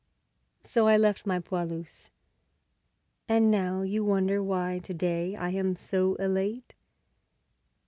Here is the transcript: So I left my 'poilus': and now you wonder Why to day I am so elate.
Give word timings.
So 0.63 0.87
I 0.87 0.97
left 0.97 1.27
my 1.27 1.39
'poilus': 1.39 2.09
and 3.29 3.51
now 3.51 3.83
you 3.83 4.03
wonder 4.03 4.41
Why 4.41 4.79
to 4.79 4.95
day 4.95 5.35
I 5.35 5.51
am 5.51 5.75
so 5.75 6.15
elate. 6.15 6.73